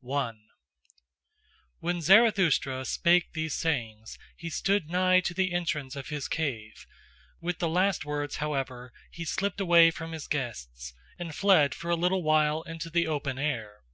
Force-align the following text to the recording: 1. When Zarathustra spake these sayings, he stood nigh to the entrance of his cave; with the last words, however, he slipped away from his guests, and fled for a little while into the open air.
1. 0.00 0.40
When 1.78 2.00
Zarathustra 2.02 2.84
spake 2.84 3.30
these 3.32 3.54
sayings, 3.54 4.18
he 4.36 4.50
stood 4.50 4.90
nigh 4.90 5.20
to 5.20 5.34
the 5.34 5.52
entrance 5.54 5.94
of 5.94 6.08
his 6.08 6.26
cave; 6.26 6.84
with 7.40 7.60
the 7.60 7.68
last 7.68 8.04
words, 8.04 8.38
however, 8.38 8.92
he 9.12 9.24
slipped 9.24 9.60
away 9.60 9.92
from 9.92 10.10
his 10.10 10.26
guests, 10.26 10.92
and 11.16 11.32
fled 11.32 11.76
for 11.76 11.90
a 11.90 11.94
little 11.96 12.24
while 12.24 12.62
into 12.62 12.90
the 12.90 13.06
open 13.06 13.38
air. 13.38 13.84